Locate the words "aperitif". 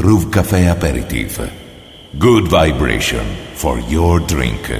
0.66-1.38